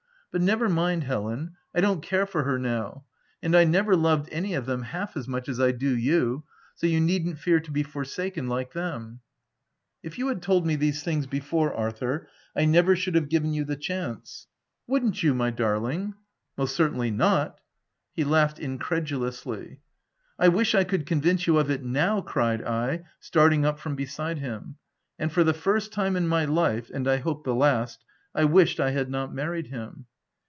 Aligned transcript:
"But 0.31 0.41
never 0.41 0.69
mind, 0.69 1.03
Helen, 1.03 1.57
I 1.75 1.81
don't 1.81 2.01
care 2.01 2.25
for 2.25 2.43
her 2.43 2.57
now; 2.57 3.03
and 3.43 3.53
I 3.53 3.65
never 3.65 3.97
loved 3.97 4.29
any 4.31 4.53
of 4.53 4.65
them 4.65 4.83
half 4.83 5.17
as 5.17 5.27
much 5.27 5.49
as 5.49 5.59
I 5.59 5.73
do 5.73 5.93
you; 5.93 6.45
so 6.73 6.87
you 6.87 7.01
needn't 7.01 7.37
fear 7.37 7.59
to 7.59 7.69
be 7.69 7.83
forsaken 7.83 8.47
like 8.47 8.71
them." 8.71 9.15
€t 9.15 9.19
If 10.03 10.17
you 10.17 10.29
had 10.29 10.41
told 10.41 10.65
me 10.65 10.77
these 10.77 11.03
things 11.03 11.27
before, 11.27 11.73
Arthur, 11.73 12.29
I 12.55 12.63
never 12.63 12.95
should 12.95 13.13
have 13.15 13.27
given 13.27 13.51
you 13.53 13.65
the 13.65 13.75
chance." 13.75 14.47
t{ 14.47 14.47
Wouldn't 14.93 15.21
you, 15.21 15.33
my 15.33 15.49
darling 15.51 16.13
!""Most 16.57 16.77
certainly 16.77 17.11
not 17.11 17.49
R? 17.51 17.55
He 18.13 18.23
laughed 18.23 18.57
incredulously." 18.57 19.81
I 20.39 20.47
wish 20.47 20.73
I 20.73 20.85
could 20.85 21.05
convince 21.05 21.45
you 21.45 21.57
of 21.57 21.69
it 21.69 21.83
now!" 21.83 22.21
cried 22.21 22.63
I, 22.63 23.03
starting 23.19 23.65
up 23.65 23.79
from 23.79 23.97
beside 23.97 24.37
him; 24.39 24.77
and 25.19 25.29
for 25.29 25.43
the 25.43 25.53
first 25.53 25.91
time 25.91 26.15
in 26.15 26.25
my 26.29 26.45
life, 26.45 26.89
and 26.89 27.05
I 27.05 27.17
hope 27.17 27.43
the 27.43 27.53
last, 27.53 28.05
I 28.33 28.45
wished 28.45 28.79
I 28.79 28.91
had 28.91 29.09
not 29.09 29.33
married 29.33 29.67
him. 29.67 30.05